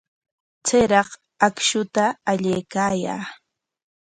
Chayraq 0.67 1.09
akshuta 1.47 2.05
allaykaayaa. 2.31 3.23